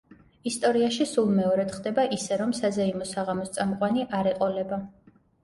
[0.51, 4.83] ისტორიაში სულ მეორედ ხდება ისე, რომ საზეიმო საღამოს წამყვანი არ ეყოლება.